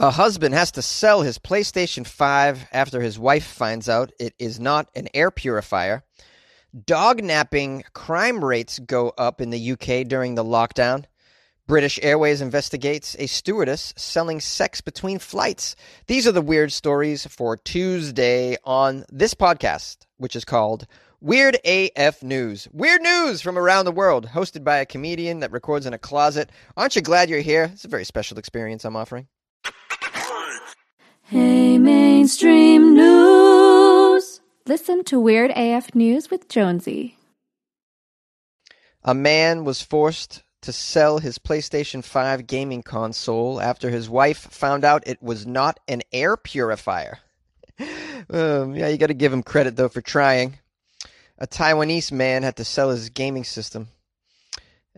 [0.00, 4.58] A husband has to sell his PlayStation 5 after his wife finds out it is
[4.58, 6.02] not an air purifier.
[6.84, 11.04] Dog napping crime rates go up in the UK during the lockdown.
[11.68, 15.76] British Airways investigates a stewardess selling sex between flights.
[16.08, 20.88] These are the weird stories for Tuesday on this podcast, which is called
[21.20, 22.66] Weird AF News.
[22.72, 26.50] Weird news from around the world, hosted by a comedian that records in a closet.
[26.76, 27.70] Aren't you glad you're here?
[27.72, 29.28] It's a very special experience I'm offering.
[31.26, 34.42] Hey, mainstream news.
[34.66, 37.16] Listen to Weird AF News with Jonesy.
[39.02, 44.84] A man was forced to sell his PlayStation 5 gaming console after his wife found
[44.84, 47.20] out it was not an air purifier.
[48.28, 50.58] um, yeah, you got to give him credit, though, for trying.
[51.38, 53.88] A Taiwanese man had to sell his gaming system.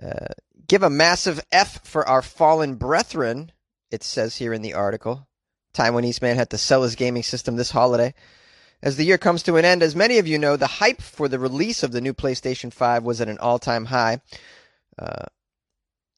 [0.02, 0.34] Uh,
[0.66, 3.52] give a massive F for our fallen brethren,
[3.92, 5.28] it says here in the article.
[5.76, 8.14] Taiwanese man had to sell his gaming system this holiday.
[8.82, 11.28] As the year comes to an end, as many of you know, the hype for
[11.28, 14.20] the release of the new PlayStation 5 was at an all time high.
[14.98, 15.24] Uh,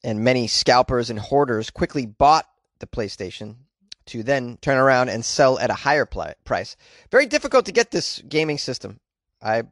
[0.03, 2.45] and many scalpers and hoarders quickly bought
[2.79, 3.55] the PlayStation
[4.05, 6.75] to then turn around and sell at a higher pl- price.
[7.11, 8.99] Very difficult to get this gaming system.
[9.41, 9.63] I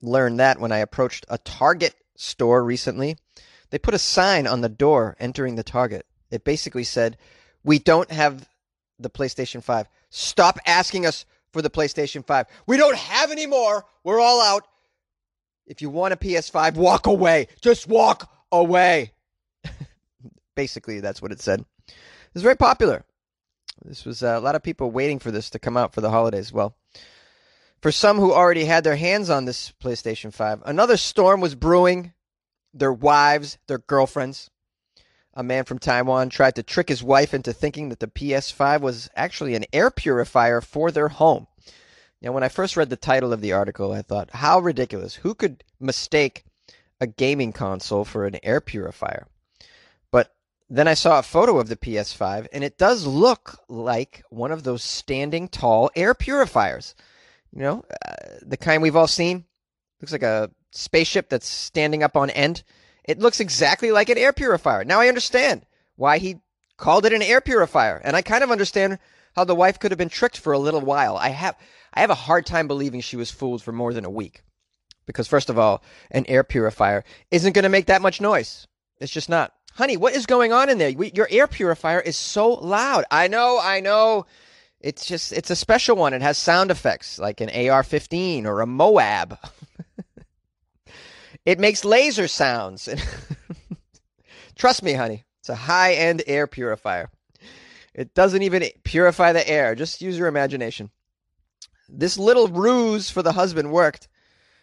[0.00, 3.16] learned that when I approached a Target store recently.
[3.70, 6.06] They put a sign on the door entering the Target.
[6.30, 7.16] It basically said,
[7.64, 8.48] We don't have
[9.02, 9.88] the PlayStation 5.
[10.10, 12.46] Stop asking us for the PlayStation 5.
[12.66, 13.84] We don't have any more.
[14.04, 14.66] We're all out.
[15.66, 17.48] If you want a PS5, walk away.
[17.60, 19.12] Just walk away.
[20.54, 21.64] Basically, that's what it said.
[21.88, 23.04] It was very popular.
[23.84, 26.10] This was uh, a lot of people waiting for this to come out for the
[26.10, 26.52] holidays.
[26.52, 26.76] Well,
[27.80, 32.12] for some who already had their hands on this PlayStation 5, another storm was brewing.
[32.72, 34.50] Their wives, their girlfriends.
[35.34, 39.08] A man from Taiwan tried to trick his wife into thinking that the PS5 was
[39.16, 41.46] actually an air purifier for their home.
[42.20, 45.16] Now, when I first read the title of the article, I thought, how ridiculous.
[45.16, 46.44] Who could mistake
[47.00, 49.26] a gaming console for an air purifier?
[50.10, 50.34] But
[50.70, 54.62] then I saw a photo of the PS5, and it does look like one of
[54.62, 56.94] those standing tall air purifiers.
[57.52, 59.44] You know, uh, the kind we've all seen.
[60.00, 62.62] Looks like a spaceship that's standing up on end.
[63.04, 64.84] It looks exactly like an air purifier.
[64.84, 66.40] Now I understand why he
[66.76, 68.98] called it an air purifier, and I kind of understand
[69.34, 71.16] how the wife could have been tricked for a little while.
[71.16, 71.56] I have
[71.94, 74.42] I have a hard time believing she was fooled for more than a week.
[75.06, 78.66] Because first of all, an air purifier isn't going to make that much noise.
[79.00, 79.52] It's just not.
[79.74, 80.92] Honey, what is going on in there?
[80.92, 83.04] We, your air purifier is so loud.
[83.10, 84.26] I know, I know.
[84.80, 86.12] It's just it's a special one.
[86.12, 89.38] It has sound effects like an AR-15 or a Moab.
[91.44, 92.88] it makes laser sounds.
[94.56, 95.24] Trust me, honey.
[95.40, 97.10] It's a high-end air purifier.
[97.94, 99.74] It doesn't even purify the air.
[99.74, 100.90] Just use your imagination.
[101.88, 104.08] This little ruse for the husband worked.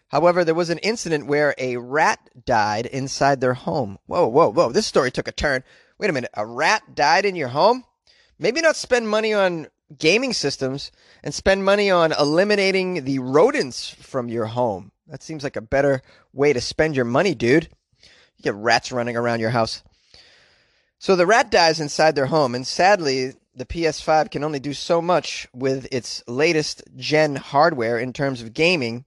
[0.08, 4.00] However, there was an incident where a rat died inside their home.
[4.08, 4.72] Whoa, whoa, whoa.
[4.72, 5.64] This story took a turn.
[6.00, 6.32] Wait a minute.
[6.34, 7.84] A rat died in your home?
[8.40, 10.92] Maybe not spend money on gaming systems
[11.24, 14.92] and spend money on eliminating the rodents from your home.
[15.10, 16.02] That seems like a better
[16.34, 17.70] way to spend your money, dude.
[18.38, 19.84] You get rats running around your house.
[21.00, 25.02] So the rat dies inside their home, and sadly, the PS5 can only do so
[25.02, 29.06] much with its latest gen hardware in terms of gaming.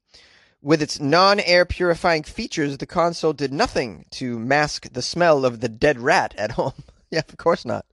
[0.60, 5.60] With its non air purifying features, the console did nothing to mask the smell of
[5.60, 6.74] the dead rat at home.
[7.10, 7.86] yeah, of course not.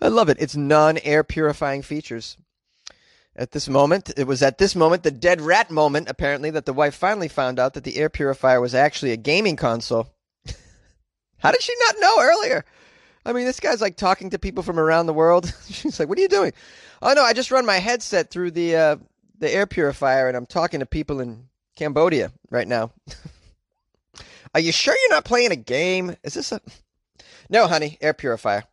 [0.00, 0.38] I love it.
[0.40, 2.36] It's non air purifying features.
[3.36, 6.72] At this moment, it was at this moment, the dead rat moment, apparently, that the
[6.72, 10.08] wife finally found out that the air purifier was actually a gaming console.
[11.38, 12.64] How did she not know earlier?
[13.26, 15.52] I mean, this guy's like talking to people from around the world.
[15.68, 16.52] She's like, "What are you doing?"
[17.02, 18.96] Oh no, I just run my headset through the uh,
[19.38, 22.92] the air purifier, and I'm talking to people in Cambodia right now.
[24.54, 26.14] are you sure you're not playing a game?
[26.22, 26.60] Is this a?
[27.50, 28.64] No, honey, air purifier.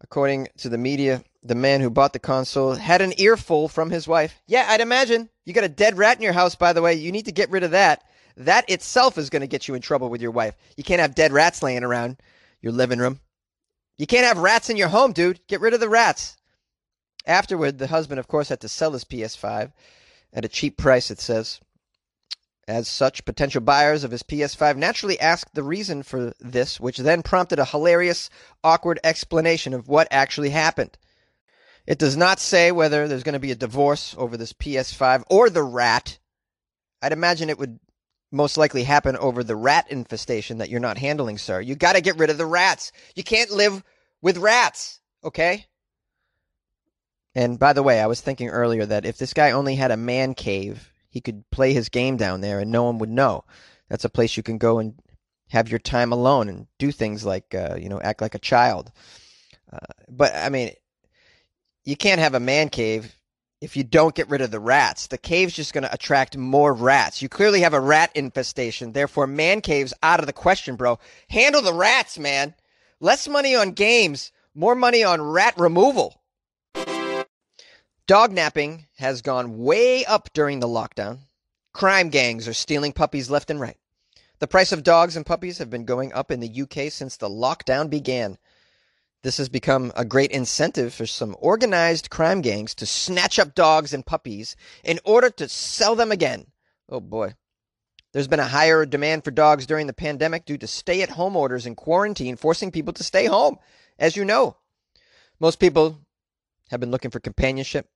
[0.00, 4.08] According to the media, the man who bought the console had an earful from his
[4.08, 4.40] wife.
[4.46, 5.28] Yeah, I'd imagine.
[5.44, 6.94] You got a dead rat in your house, by the way.
[6.94, 8.02] You need to get rid of that.
[8.36, 10.56] That itself is going to get you in trouble with your wife.
[10.76, 12.16] You can't have dead rats laying around
[12.62, 13.20] your living room.
[13.98, 15.46] You can't have rats in your home, dude.
[15.46, 16.36] Get rid of the rats.
[17.26, 19.72] Afterward, the husband, of course, had to sell his PS5
[20.32, 21.60] at a cheap price, it says.
[22.66, 27.22] As such, potential buyers of his PS5 naturally asked the reason for this, which then
[27.22, 28.30] prompted a hilarious,
[28.64, 30.96] awkward explanation of what actually happened.
[31.86, 35.50] It does not say whether there's going to be a divorce over this PS5 or
[35.50, 36.18] the rat.
[37.02, 37.78] I'd imagine it would
[38.32, 41.60] most likely happen over the rat infestation that you're not handling, sir.
[41.60, 42.90] You got to get rid of the rats.
[43.14, 43.84] You can't live
[44.22, 45.66] with rats, okay?
[47.34, 49.96] And by the way, I was thinking earlier that if this guy only had a
[49.96, 53.44] man cave, he could play his game down there and no one would know.
[53.88, 54.94] That's a place you can go and
[55.50, 58.90] have your time alone and do things like, uh, you know, act like a child.
[59.72, 59.78] Uh,
[60.08, 60.72] but I mean,
[61.84, 63.16] you can't have a man cave
[63.60, 65.06] if you don't get rid of the rats.
[65.06, 67.22] The cave's just going to attract more rats.
[67.22, 68.92] You clearly have a rat infestation.
[68.92, 70.98] Therefore, man caves out of the question, bro.
[71.30, 72.54] Handle the rats, man.
[73.00, 76.20] Less money on games, more money on rat removal.
[78.06, 81.20] Dog napping has gone way up during the lockdown.
[81.72, 83.78] Crime gangs are stealing puppies left and right.
[84.40, 87.30] The price of dogs and puppies have been going up in the UK since the
[87.30, 88.36] lockdown began.
[89.24, 93.94] This has become a great incentive for some organized crime gangs to snatch up dogs
[93.94, 94.54] and puppies
[94.84, 96.48] in order to sell them again.
[96.90, 97.32] Oh boy.
[98.12, 101.36] There's been a higher demand for dogs during the pandemic due to stay at home
[101.36, 103.56] orders and quarantine forcing people to stay home,
[103.98, 104.58] as you know.
[105.40, 106.00] Most people
[106.70, 107.88] have been looking for companionship.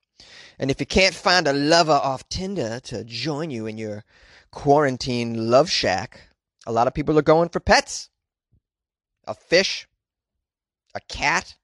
[0.58, 4.02] And if you can't find a lover off Tinder to join you in your
[4.50, 6.30] quarantine love shack,
[6.66, 8.08] a lot of people are going for pets.
[9.26, 9.86] A fish,
[10.94, 11.56] a cat,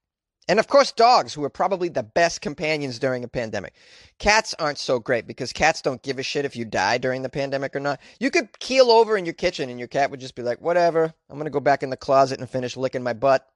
[0.48, 3.74] and of course, dogs, who are probably the best companions during a pandemic.
[4.18, 7.30] Cats aren't so great because cats don't give a shit if you die during the
[7.30, 8.00] pandemic or not.
[8.20, 11.14] You could keel over in your kitchen and your cat would just be like, whatever,
[11.30, 13.46] I'm going to go back in the closet and finish licking my butt.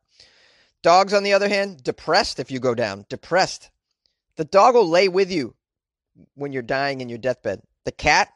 [0.82, 3.04] Dogs, on the other hand, depressed if you go down.
[3.08, 3.70] Depressed.
[4.36, 5.54] The dog will lay with you
[6.34, 7.60] when you're dying in your deathbed.
[7.84, 8.30] The cat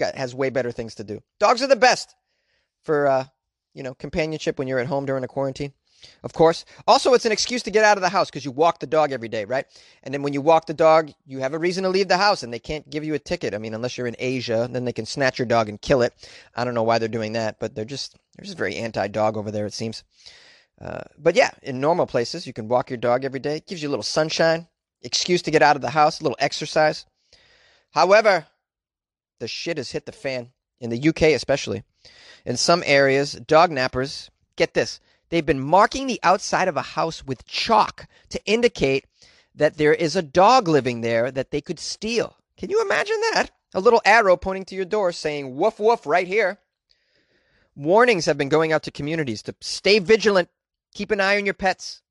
[0.00, 1.22] has way better things to do.
[1.38, 2.14] Dogs are the best
[2.82, 3.24] for, uh,
[3.72, 5.72] you know, companionship when you're at home during a quarantine
[6.22, 6.64] of course.
[6.86, 9.12] Also, it's an excuse to get out of the house because you walk the dog
[9.12, 9.66] every day, right?
[10.02, 12.42] And then when you walk the dog, you have a reason to leave the house
[12.42, 13.54] and they can't give you a ticket.
[13.54, 16.12] I mean, unless you're in Asia, then they can snatch your dog and kill it.
[16.54, 19.50] I don't know why they're doing that, but they're just they're just very anti-dog over
[19.50, 20.04] there, it seems.
[20.80, 23.56] Uh, but yeah, in normal places, you can walk your dog every day.
[23.56, 24.68] It gives you a little sunshine,
[25.02, 27.06] excuse to get out of the house, a little exercise.
[27.92, 28.46] However,
[29.40, 30.50] the shit has hit the fan
[30.80, 31.82] in the UK, especially.
[32.44, 37.24] In some areas, dog nappers get this They've been marking the outside of a house
[37.24, 39.06] with chalk to indicate
[39.54, 42.36] that there is a dog living there that they could steal.
[42.56, 43.50] Can you imagine that?
[43.74, 46.58] A little arrow pointing to your door saying, woof, woof, right here.
[47.74, 50.48] Warnings have been going out to communities to stay vigilant,
[50.94, 52.02] keep an eye on your pets.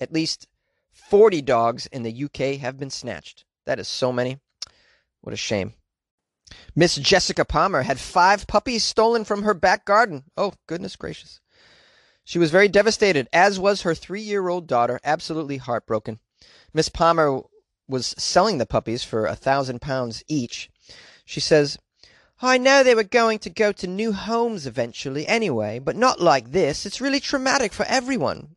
[0.00, 0.48] At least
[0.92, 3.44] 40 dogs in the UK have been snatched.
[3.66, 4.38] That is so many.
[5.20, 5.74] What a shame.
[6.74, 10.24] Miss Jessica Palmer had five puppies stolen from her back garden.
[10.36, 11.40] Oh, goodness gracious.
[12.26, 16.18] She was very devastated, as was her three year old daughter, absolutely heartbroken.
[16.74, 17.40] Miss Palmer
[17.86, 20.68] was selling the puppies for a thousand pounds each.
[21.24, 21.78] She says,
[22.42, 26.50] I know they were going to go to new homes eventually anyway, but not like
[26.50, 26.84] this.
[26.84, 28.56] It's really traumatic for everyone.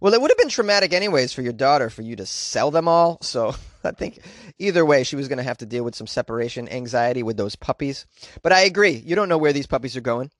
[0.00, 2.88] Well, it would have been traumatic anyways for your daughter for you to sell them
[2.88, 3.18] all.
[3.30, 4.20] So I think
[4.58, 7.54] either way, she was going to have to deal with some separation anxiety with those
[7.54, 8.06] puppies.
[8.42, 9.02] But I agree.
[9.04, 10.30] You don't know where these puppies are going.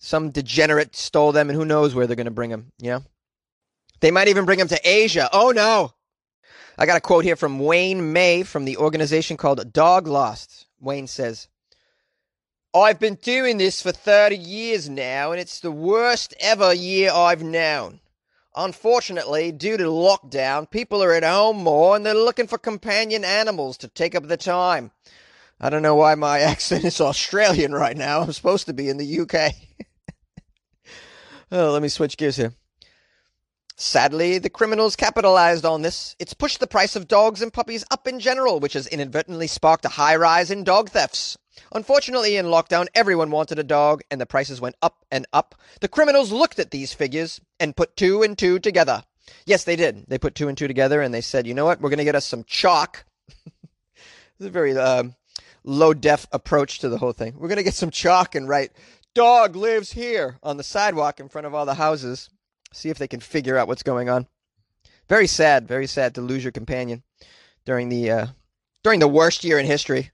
[0.00, 2.72] Some degenerate stole them, and who knows where they're going to bring them.
[2.80, 3.04] Know,
[4.00, 5.28] they might even bring them to Asia.
[5.32, 5.92] Oh no!
[6.78, 10.66] I got a quote here from Wayne May from the organization called Dog Lost.
[10.80, 11.48] Wayne says,
[12.74, 17.42] I've been doing this for 30 years now, and it's the worst ever year I've
[17.42, 18.00] known.
[18.56, 23.76] Unfortunately, due to lockdown, people are at home more and they're looking for companion animals
[23.78, 24.90] to take up the time.
[25.60, 28.22] I don't know why my accent is Australian right now.
[28.22, 29.52] I'm supposed to be in the UK.
[31.52, 32.54] Oh, let me switch gears here.
[33.76, 36.14] Sadly, the criminals capitalized on this.
[36.18, 39.84] It's pushed the price of dogs and puppies up in general, which has inadvertently sparked
[39.86, 41.38] a high rise in dog thefts.
[41.72, 45.54] Unfortunately, in lockdown, everyone wanted a dog, and the prices went up and up.
[45.80, 49.02] The criminals looked at these figures and put two and two together.
[49.46, 50.04] Yes, they did.
[50.08, 51.80] They put two and two together, and they said, you know what?
[51.80, 53.04] We're going to get us some chalk.
[53.46, 55.04] it's a very uh,
[55.64, 57.34] low def approach to the whole thing.
[57.36, 58.72] We're going to get some chalk and write
[59.14, 62.30] dog lives here on the sidewalk in front of all the houses.
[62.72, 64.26] See if they can figure out what's going on.
[65.08, 67.02] Very sad, very sad to lose your companion
[67.64, 68.26] during the uh,
[68.84, 70.10] during the worst year in history.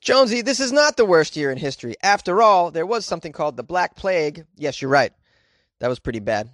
[0.00, 1.96] Jonesy, this is not the worst year in history.
[2.02, 4.44] After all, there was something called the Black Plague.
[4.56, 5.12] Yes, you're right.
[5.80, 6.50] That was pretty bad.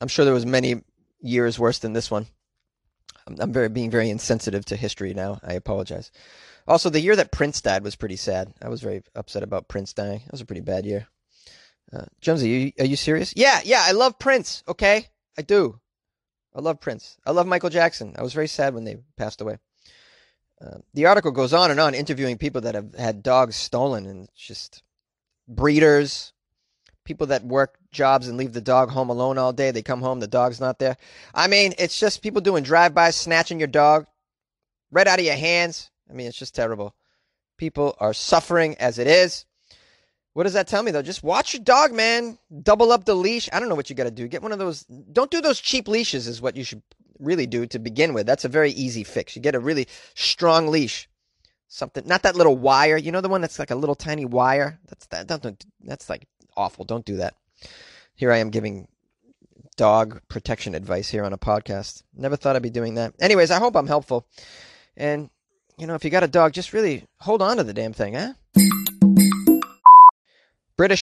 [0.00, 0.82] I'm sure there was many
[1.20, 2.26] years worse than this one.
[3.26, 5.38] I'm, I'm very being very insensitive to history now.
[5.44, 6.10] I apologize.
[6.70, 8.54] Also, the year that Prince died was pretty sad.
[8.62, 10.20] I was very upset about Prince dying.
[10.20, 11.08] That was a pretty bad year.
[11.92, 13.34] Uh, Jonesy, are you, are you serious?
[13.36, 15.08] Yeah, yeah, I love Prince, okay?
[15.36, 15.80] I do.
[16.54, 17.18] I love Prince.
[17.26, 18.14] I love Michael Jackson.
[18.16, 19.58] I was very sad when they passed away.
[20.64, 24.28] Uh, the article goes on and on, interviewing people that have had dogs stolen, and
[24.36, 24.84] just
[25.48, 26.32] breeders,
[27.04, 29.72] People that work jobs and leave the dog home alone all day.
[29.72, 30.96] They come home, the dog's not there.
[31.34, 34.06] I mean, it's just people doing drive-by, snatching your dog
[34.92, 35.89] right out of your hands.
[36.10, 36.94] I mean, it's just terrible.
[37.56, 39.44] People are suffering as it is.
[40.32, 41.02] What does that tell me though?
[41.02, 42.38] Just watch your dog, man.
[42.62, 43.48] Double up the leash.
[43.52, 44.28] I don't know what you got to do.
[44.28, 44.84] Get one of those.
[44.84, 46.26] Don't do those cheap leashes.
[46.26, 46.82] Is what you should
[47.18, 48.26] really do to begin with.
[48.26, 49.34] That's a very easy fix.
[49.34, 51.08] You get a really strong leash.
[51.68, 52.96] Something, not that little wire.
[52.96, 54.80] You know the one that's like a little tiny wire.
[54.88, 55.26] That's that.
[55.26, 56.26] Don't, that's like
[56.56, 56.84] awful.
[56.84, 57.34] Don't do that.
[58.14, 58.88] Here I am giving
[59.76, 62.02] dog protection advice here on a podcast.
[62.14, 63.14] Never thought I'd be doing that.
[63.20, 64.26] Anyways, I hope I'm helpful.
[64.96, 65.30] And
[65.80, 68.14] you know, if you got a dog, just really hold on to the damn thing,
[68.14, 68.34] huh?
[70.76, 71.00] British.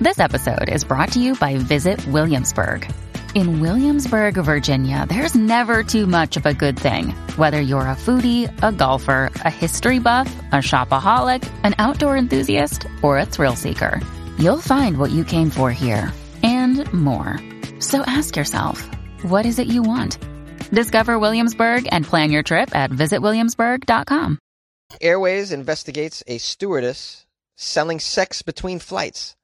[0.00, 2.88] This episode is brought to you by Visit Williamsburg.
[3.34, 7.10] In Williamsburg, Virginia, there's never too much of a good thing.
[7.36, 13.18] Whether you're a foodie, a golfer, a history buff, a shopaholic, an outdoor enthusiast, or
[13.18, 14.00] a thrill seeker,
[14.38, 16.12] you'll find what you came for here
[16.44, 17.40] and more.
[17.80, 18.88] So ask yourself,
[19.22, 20.16] what is it you want?
[20.70, 24.38] Discover Williamsburg and plan your trip at visitwilliamsburg.com.
[25.00, 29.36] Airways investigates a stewardess selling sex between flights.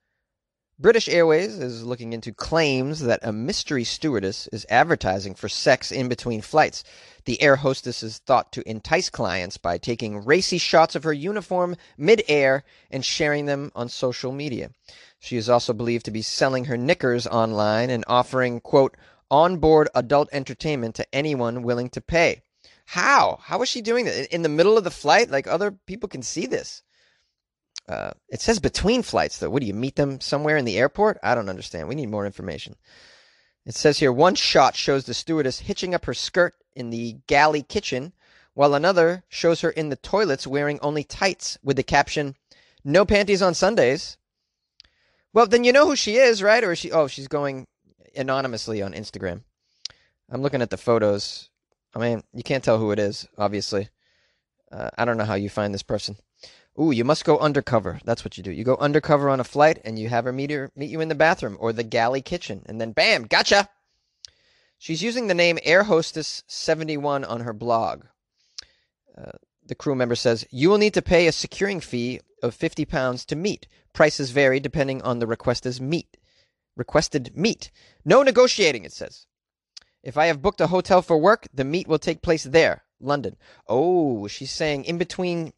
[0.80, 6.08] British Airways is looking into claims that a mystery stewardess is advertising for sex in
[6.08, 6.84] between flights.
[7.26, 11.76] The air hostess is thought to entice clients by taking racy shots of her uniform
[11.98, 14.70] mid-air and sharing them on social media.
[15.18, 18.96] She is also believed to be selling her knickers online and offering, quote,
[19.30, 22.42] onboard adult entertainment to anyone willing to pay.
[22.86, 23.38] How?
[23.42, 24.34] How is she doing that?
[24.34, 25.30] In the middle of the flight?
[25.30, 26.82] Like other people can see this.
[27.88, 29.50] Uh, it says between flights, though.
[29.50, 31.18] What do you meet them somewhere in the airport?
[31.22, 31.88] I don't understand.
[31.88, 32.76] We need more information.
[33.66, 37.62] It says here one shot shows the stewardess hitching up her skirt in the galley
[37.62, 38.12] kitchen,
[38.54, 42.36] while another shows her in the toilets wearing only tights with the caption,
[42.84, 44.16] No panties on Sundays.
[45.32, 46.64] Well, then you know who she is, right?
[46.64, 47.66] Or is she, oh, she's going
[48.16, 49.42] anonymously on Instagram.
[50.30, 51.50] I'm looking at the photos.
[51.94, 53.88] I mean, you can't tell who it is, obviously.
[54.70, 56.16] Uh, I don't know how you find this person.
[56.80, 58.00] Ooh, you must go undercover.
[58.04, 58.52] That's what you do.
[58.52, 61.08] You go undercover on a flight and you have her meet, her, meet you in
[61.08, 62.62] the bathroom or the galley kitchen.
[62.66, 63.68] And then bam, gotcha.
[64.78, 68.04] She's using the name Air Hostess 71 on her blog.
[69.18, 69.32] Uh,
[69.66, 73.36] the crew member says, You will need to pay a securing fee of £50 to
[73.36, 73.66] meet.
[73.92, 76.16] Prices vary depending on the requested meet.
[76.76, 77.70] Requested meet.
[78.04, 79.26] No negotiating, it says.
[80.02, 83.36] If I have booked a hotel for work, the meet will take place there, London.
[83.66, 85.52] Oh, she's saying in between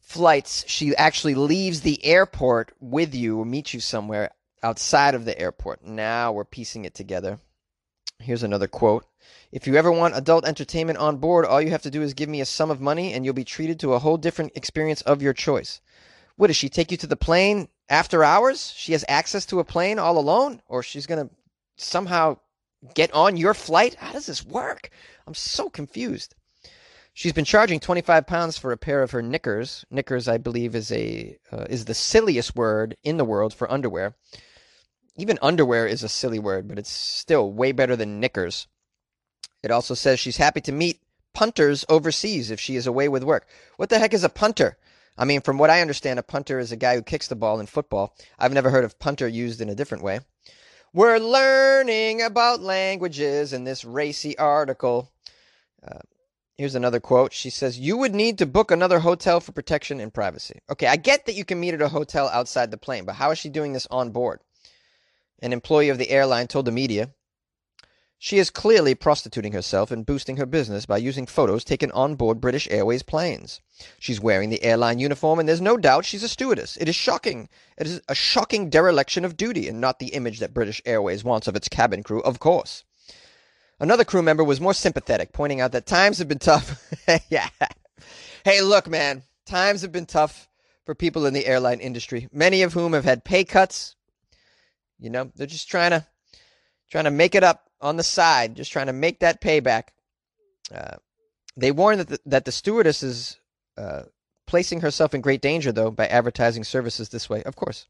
[0.00, 4.30] flights, she actually leaves the airport with you or meets you somewhere
[4.62, 5.84] outside of the airport.
[5.84, 7.40] Now we're piecing it together.
[8.18, 9.06] Here's another quote.
[9.52, 12.28] If you ever want adult entertainment on board, all you have to do is give
[12.28, 15.22] me a sum of money and you'll be treated to a whole different experience of
[15.22, 15.80] your choice.
[16.36, 18.72] What does she take you to the plane after hours?
[18.76, 20.62] She has access to a plane all alone?
[20.68, 21.34] Or she's going to
[21.76, 22.38] somehow
[22.94, 23.96] get on your flight?
[23.96, 24.90] How does this work?
[25.26, 26.34] I'm so confused.
[27.12, 29.84] She's been charging 25 pounds for a pair of her knickers.
[29.90, 34.14] Knickers, I believe, is a uh, is the silliest word in the world for underwear.
[35.16, 38.68] Even underwear is a silly word, but it's still way better than knickers.
[39.62, 41.00] It also says she's happy to meet
[41.34, 43.46] punters overseas if she is away with work.
[43.76, 44.78] What the heck is a punter?
[45.20, 47.60] I mean, from what I understand, a punter is a guy who kicks the ball
[47.60, 48.16] in football.
[48.38, 50.20] I've never heard of punter used in a different way.
[50.94, 55.12] We're learning about languages in this racy article.
[55.86, 55.98] Uh,
[56.60, 57.32] Here's another quote.
[57.32, 60.58] She says, You would need to book another hotel for protection and privacy.
[60.70, 63.30] Okay, I get that you can meet at a hotel outside the plane, but how
[63.30, 64.40] is she doing this on board?
[65.40, 67.14] An employee of the airline told the media,
[68.22, 72.38] She is clearly prostituting herself and boosting her business by using photos taken on board
[72.38, 73.62] British Airways planes.
[73.98, 76.76] She's wearing the airline uniform, and there's no doubt she's a stewardess.
[76.76, 77.48] It is shocking.
[77.78, 81.48] It is a shocking dereliction of duty, and not the image that British Airways wants
[81.48, 82.84] of its cabin crew, of course.
[83.80, 86.78] Another crew member was more sympathetic, pointing out that times have been tough.
[87.30, 87.48] yeah.
[88.44, 90.46] Hey, look, man, times have been tough
[90.84, 93.96] for people in the airline industry, many of whom have had pay cuts.
[94.98, 96.06] You know, they're just trying to
[96.90, 99.88] trying to make it up on the side, just trying to make that payback.
[100.74, 100.96] Uh,
[101.56, 103.38] they warn that the, that the stewardess is
[103.76, 104.02] uh,
[104.46, 107.42] placing herself in great danger, though, by advertising services this way.
[107.42, 107.86] Of course,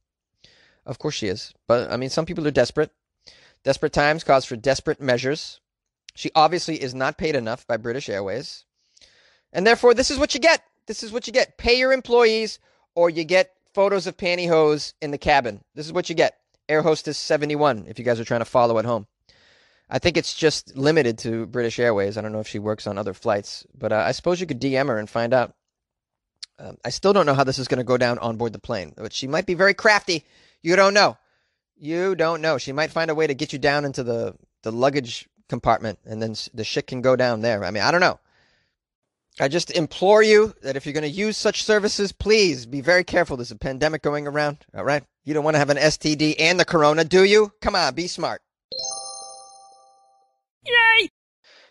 [0.86, 1.52] of course she is.
[1.66, 2.90] But I mean, some people are desperate.
[3.62, 5.60] Desperate times cause for desperate measures.
[6.14, 8.64] She obviously is not paid enough by British Airways.
[9.52, 10.62] And therefore, this is what you get.
[10.86, 11.58] This is what you get.
[11.58, 12.58] Pay your employees,
[12.94, 15.62] or you get photos of pantyhose in the cabin.
[15.74, 16.38] This is what you get.
[16.68, 19.06] Air Hostess 71, if you guys are trying to follow at home.
[19.90, 22.16] I think it's just limited to British Airways.
[22.16, 24.60] I don't know if she works on other flights, but uh, I suppose you could
[24.60, 25.52] DM her and find out.
[26.60, 28.58] Um, I still don't know how this is going to go down on board the
[28.58, 30.24] plane, but she might be very crafty.
[30.62, 31.16] You don't know.
[31.76, 32.58] You don't know.
[32.58, 36.22] She might find a way to get you down into the, the luggage compartment and
[36.22, 37.64] then the shit can go down there.
[37.64, 38.20] I mean, I don't know.
[39.40, 43.04] I just implore you that if you're going to use such services, please be very
[43.04, 43.38] careful.
[43.38, 44.58] There's a pandemic going around.
[44.74, 45.02] All right.
[45.24, 47.52] You don't want to have an STD and the corona, do you?
[47.62, 48.42] Come on, be smart.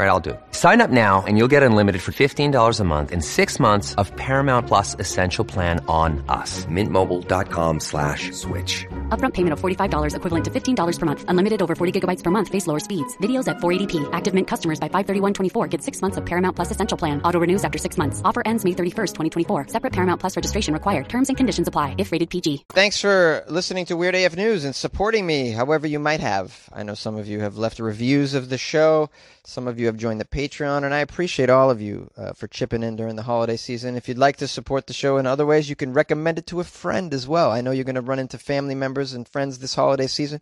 [0.00, 0.40] All right, I'll do it.
[0.52, 4.10] Sign up now and you'll get unlimited for $15 a month and six months of
[4.16, 6.64] Paramount Plus Essential Plan on us.
[6.64, 8.86] Mintmobile.com slash switch.
[9.10, 11.24] Upfront payment of $45 equivalent to $15 per month.
[11.28, 12.48] Unlimited over 40 gigabytes per month.
[12.48, 13.14] Face lower speeds.
[13.18, 14.08] Videos at 480p.
[14.14, 17.20] Active Mint customers by 531.24 get six months of Paramount Plus Essential Plan.
[17.20, 18.22] Auto renews after six months.
[18.24, 19.12] Offer ends May 31st,
[19.48, 19.66] 2024.
[19.68, 21.10] Separate Paramount Plus registration required.
[21.10, 22.64] Terms and conditions apply if rated PG.
[22.70, 26.70] Thanks for listening to Weird AF News and supporting me however you might have.
[26.72, 29.10] I know some of you have left reviews of the show.
[29.44, 32.48] Some of you have joined the Patreon, and I appreciate all of you uh, for
[32.48, 33.96] chipping in during the holiday season.
[33.96, 36.60] If you'd like to support the show in other ways, you can recommend it to
[36.60, 37.50] a friend as well.
[37.50, 40.40] I know you're going to run into family members and friends this holiday season.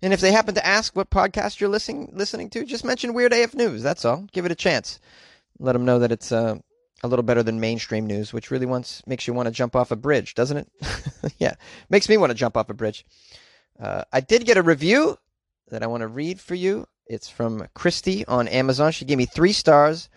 [0.00, 3.32] And if they happen to ask what podcast you're listening listening to, just mention Weird
[3.32, 3.82] AF News.
[3.82, 4.26] That's all.
[4.32, 5.00] Give it a chance.
[5.58, 6.58] Let them know that it's uh,
[7.02, 9.90] a little better than mainstream news, which really wants makes you want to jump off
[9.90, 10.68] a bridge, doesn't it?
[11.38, 11.54] yeah,
[11.90, 13.04] makes me want to jump off a bridge.
[13.80, 15.18] Uh, I did get a review
[15.70, 16.86] that I want to read for you.
[17.08, 18.92] It's from Christy on Amazon.
[18.92, 20.08] She gave me three stars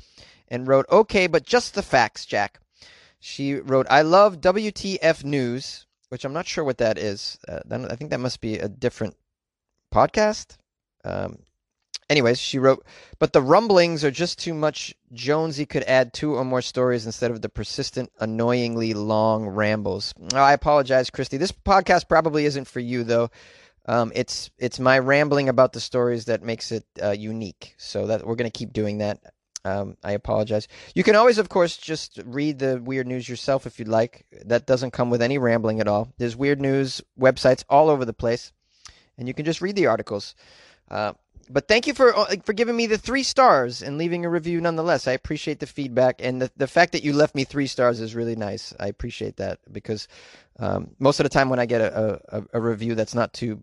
[0.48, 2.60] and wrote, "Okay, but just the facts, Jack."
[3.20, 7.40] She wrote, "I love WTF News." Which I'm not sure what that is.
[7.48, 9.16] Uh, I think that must be a different
[9.94, 10.58] podcast.
[11.06, 11.40] Um,
[12.10, 12.86] anyways, she wrote,
[13.18, 14.94] but the rumblings are just too much.
[15.14, 20.14] Jonesy could add two or more stories instead of the persistent, annoyingly long rambles.
[20.34, 21.38] Oh, I apologize, Christy.
[21.38, 23.30] This podcast probably isn't for you, though.
[23.86, 27.76] Um, it's it's my rambling about the stories that makes it uh, unique.
[27.78, 29.20] So that we're going to keep doing that.
[29.64, 30.68] Um, I apologize.
[30.96, 34.26] You can always, of course, just read the weird news yourself if you'd like.
[34.46, 36.12] That doesn't come with any rambling at all.
[36.18, 38.54] There's weird news websites all over the place,
[39.18, 40.36] and you can just read the articles.
[40.90, 41.14] Uh,
[41.50, 44.62] but thank you for uh, for giving me the three stars and leaving a review
[44.62, 45.08] nonetheless.
[45.08, 48.16] I appreciate the feedback and the the fact that you left me three stars is
[48.16, 48.74] really nice.
[48.80, 50.08] I appreciate that because
[50.60, 53.62] um, most of the time when I get a, a, a review that's not too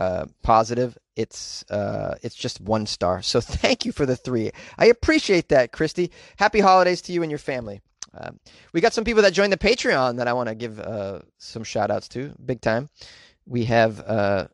[0.00, 3.20] uh, positive, it's uh, it's just one star.
[3.20, 4.50] So thank you for the three.
[4.78, 6.10] I appreciate that, Christy.
[6.38, 7.82] Happy holidays to you and your family.
[8.14, 8.40] Um,
[8.72, 11.62] we got some people that joined the Patreon that I want to give uh, some
[11.62, 12.88] shout outs to, big time.
[13.46, 14.48] We have uh,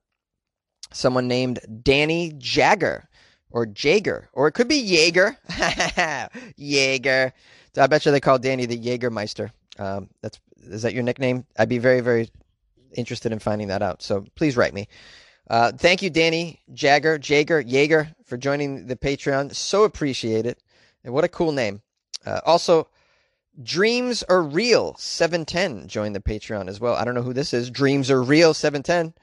[0.92, 3.08] someone named Danny Jagger
[3.50, 5.38] or Jager, or it could be Jaeger.
[6.56, 7.32] Jaeger.
[7.78, 9.50] I bet you they call Danny the Jaegermeister.
[9.78, 11.46] Um, that's is that your nickname?
[11.56, 12.30] I'd be very very
[12.94, 14.02] interested in finding that out.
[14.02, 14.88] So please write me.
[15.48, 19.54] Uh, thank you, Danny Jagger, Jager, Jaeger, for joining the Patreon.
[19.54, 20.62] So appreciate it.
[21.04, 21.82] And what a cool name.
[22.24, 22.88] Uh, also,
[23.62, 26.94] Dreams Are Real 710 joined the Patreon as well.
[26.94, 27.70] I don't know who this is.
[27.70, 29.14] Dreams Are Real 710.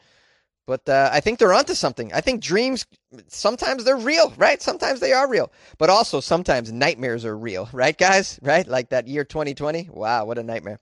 [0.65, 2.13] But uh, I think they're onto something.
[2.13, 2.85] I think dreams,
[3.27, 4.61] sometimes they're real, right?
[4.61, 5.51] Sometimes they are real.
[5.77, 8.39] But also sometimes nightmares are real, right, guys?
[8.41, 8.65] Right?
[8.65, 9.89] Like that year 2020.
[9.91, 10.79] Wow, what a nightmare.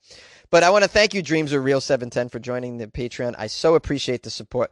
[0.51, 3.33] But I want to thank you, Dreams Are Real 710, for joining the Patreon.
[3.37, 4.71] I so appreciate the support.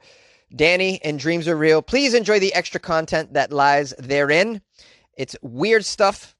[0.55, 1.81] Danny and Dreams Are Real.
[1.81, 4.61] Please enjoy the extra content that lies therein.
[5.17, 6.35] It's weird stuff,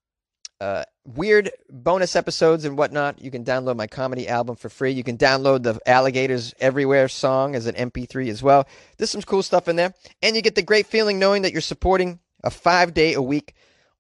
[0.59, 3.21] uh, weird bonus episodes and whatnot.
[3.21, 4.91] You can download my comedy album for free.
[4.91, 8.67] You can download the Alligators Everywhere song as an MP3 as well.
[8.97, 9.93] There's some cool stuff in there.
[10.21, 13.53] And you get the great feeling knowing that you're supporting a five day a week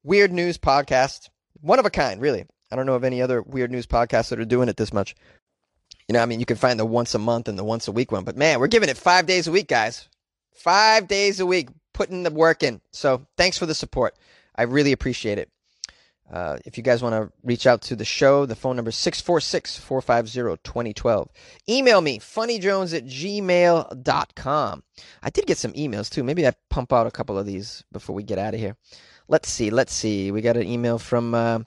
[0.03, 1.29] weird news podcast.
[1.61, 2.45] One of a kind, really.
[2.71, 5.15] I don't know of any other weird news podcasts that are doing it this much.
[6.09, 7.91] You know, I mean, you can find the once a month and the once a
[7.91, 10.09] week one, but man, we're giving it five days a week, guys.
[10.55, 12.81] Five days a week, putting the work in.
[12.91, 14.15] So thanks for the support.
[14.55, 15.51] I really appreciate it.
[16.31, 18.95] Uh, if you guys want to reach out to the show, the phone number is
[18.95, 21.29] 646 450 2012.
[21.69, 24.83] Email me, funnyjones at gmail.com.
[25.21, 26.23] I did get some emails too.
[26.23, 28.75] Maybe I pump out a couple of these before we get out of here.
[29.31, 30.31] Let's see, let's see.
[30.31, 31.59] We got an email from uh,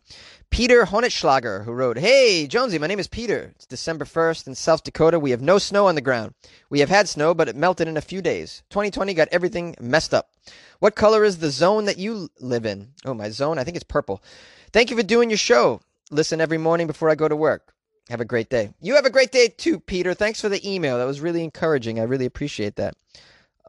[0.51, 3.53] Peter Honetschlager, who wrote, Hey, Jonesy, my name is Peter.
[3.55, 5.21] It's December 1st in South Dakota.
[5.21, 6.35] We have no snow on the ground.
[6.71, 8.65] We have had snow, but it melted in a few days.
[8.71, 10.33] 2020 got everything messed up.
[10.81, 12.89] What color is the zone that you live in?
[13.05, 13.61] Oh, my zone?
[13.61, 14.25] I think it's purple.
[14.73, 15.83] Thank you for doing your show.
[16.11, 17.73] Listen every morning before I go to work.
[18.09, 18.75] Have a great day.
[18.81, 20.15] You have a great day too, Peter.
[20.15, 20.99] Thanks for the email.
[20.99, 22.01] That was really encouraging.
[22.01, 22.97] I really appreciate that.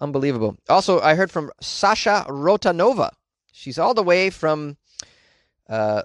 [0.01, 0.57] Unbelievable.
[0.67, 3.11] Also, I heard from Sasha Rotanova.
[3.53, 4.77] She's all the way from
[5.69, 6.03] uh,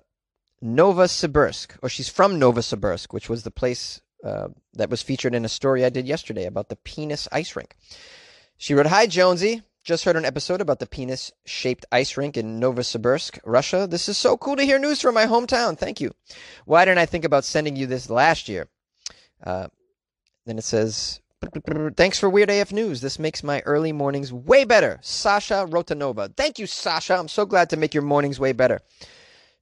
[0.62, 5.48] Novosibirsk, or she's from Novosibirsk, which was the place uh, that was featured in a
[5.48, 7.74] story I did yesterday about the penis ice rink.
[8.58, 9.62] She wrote, Hi, Jonesy.
[9.82, 13.86] Just heard an episode about the penis shaped ice rink in Novosibirsk, Russia.
[13.88, 15.78] This is so cool to hear news from my hometown.
[15.78, 16.12] Thank you.
[16.66, 18.68] Why didn't I think about sending you this last year?
[19.42, 19.68] Uh,
[20.44, 21.20] then it says,
[21.96, 23.00] Thanks for Weird AF News.
[23.00, 24.98] This makes my early mornings way better.
[25.02, 26.36] Sasha Rotanova.
[26.36, 27.16] Thank you, Sasha.
[27.16, 28.80] I'm so glad to make your mornings way better.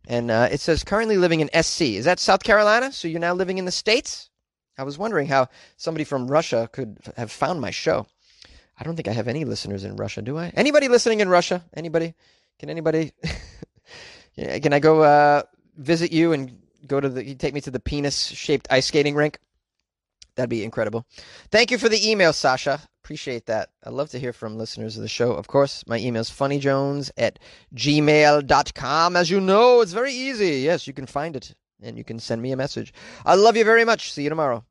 [0.06, 1.82] And uh, it says currently living in SC.
[1.82, 2.92] Is that South Carolina?
[2.92, 4.30] So you're now living in the States?
[4.78, 8.06] I was wondering how somebody from Russia could have found my show.
[8.78, 10.52] I don't think I have any listeners in Russia, do I?
[10.54, 11.64] Anybody listening in Russia?
[11.74, 12.14] Anybody?
[12.58, 13.12] Can anybody?
[14.36, 15.42] Can I go uh,
[15.76, 17.24] visit you and go to the?
[17.24, 19.38] You take me to the penis-shaped ice skating rink.
[20.36, 21.06] That'd be incredible.
[21.50, 22.80] Thank you for the email, Sasha.
[23.02, 23.70] Appreciate that.
[23.84, 25.32] I love to hear from listeners of the show.
[25.32, 27.38] Of course, my email is funnyjones at
[27.74, 29.16] gmail.com.
[29.16, 30.60] As you know, it's very easy.
[30.60, 32.92] Yes, you can find it and you can send me a message.
[33.24, 34.12] I love you very much.
[34.12, 34.64] See you tomorrow.